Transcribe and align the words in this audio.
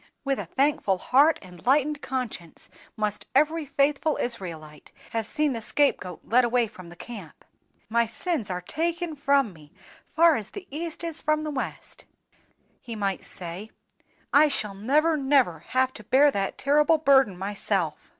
With 0.25 0.39
a 0.39 0.45
thankful 0.45 0.97
heart 0.97 1.37
and 1.43 1.63
lightened 1.63 2.01
conscience 2.01 2.71
must 2.97 3.27
every 3.35 3.67
faithful 3.67 4.17
Israelite 4.19 4.91
have 5.11 5.27
seen 5.27 5.53
the 5.53 5.61
scape 5.61 5.99
goat 5.99 6.21
led 6.23 6.43
away 6.43 6.65
from 6.65 6.89
the 6.89 6.95
camp. 6.95 7.45
'My 7.87 8.07
sins 8.07 8.49
are 8.49 8.61
taken 8.61 9.15
from 9.15 9.53
me, 9.53 9.71
far 10.09 10.37
as 10.37 10.49
the 10.49 10.67
east 10.71 11.03
is 11.03 11.21
from 11.21 11.43
the 11.43 11.51
west,' 11.51 12.05
he 12.81 12.95
might 12.95 13.23
say, 13.23 13.69
'I 14.33 14.47
shall 14.47 14.73
never, 14.73 15.17
never 15.17 15.59
have 15.67 15.93
to 15.93 16.03
bear 16.03 16.31
that 16.31 16.57
terrible 16.57 16.97
burden 16.97 17.37
myself. 17.37 18.09